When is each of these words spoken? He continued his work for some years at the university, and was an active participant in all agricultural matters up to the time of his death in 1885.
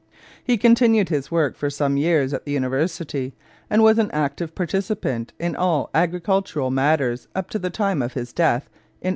He 0.43 0.57
continued 0.57 1.09
his 1.09 1.29
work 1.29 1.55
for 1.55 1.69
some 1.69 1.95
years 1.95 2.33
at 2.33 2.43
the 2.43 2.51
university, 2.53 3.35
and 3.69 3.83
was 3.83 3.99
an 3.99 4.09
active 4.09 4.55
participant 4.55 5.31
in 5.39 5.55
all 5.55 5.91
agricultural 5.93 6.71
matters 6.71 7.27
up 7.35 7.51
to 7.51 7.59
the 7.59 7.69
time 7.69 8.01
of 8.01 8.13
his 8.13 8.33
death 8.33 8.63
in 8.99 9.09
1885. 9.09 9.09